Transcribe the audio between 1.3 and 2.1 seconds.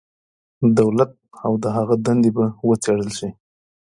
او د هغه